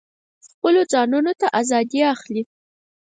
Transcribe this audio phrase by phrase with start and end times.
[0.53, 2.43] خپلو ځانونو ته آزادي اخلي.